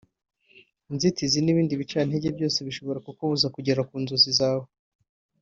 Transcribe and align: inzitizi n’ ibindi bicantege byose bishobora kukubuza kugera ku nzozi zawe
inzitizi 0.91 1.37
n’ 1.41 1.47
ibindi 1.51 1.79
bicantege 1.81 2.27
byose 2.37 2.57
bishobora 2.67 3.03
kukubuza 3.05 3.47
kugera 3.55 3.81
ku 3.89 3.95
nzozi 4.03 4.31
zawe 4.39 4.65